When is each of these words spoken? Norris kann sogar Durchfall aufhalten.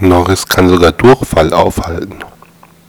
Norris 0.00 0.46
kann 0.46 0.68
sogar 0.68 0.92
Durchfall 0.92 1.52
aufhalten. 1.52 2.16